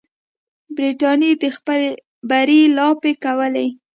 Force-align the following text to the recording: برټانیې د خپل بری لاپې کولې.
برټانیې 0.75 1.31
د 1.41 1.45
خپل 1.57 1.81
بری 2.29 2.61
لاپې 2.77 3.13
کولې. 3.23 3.67